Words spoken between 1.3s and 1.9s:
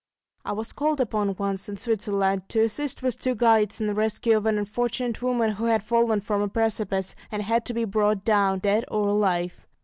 once in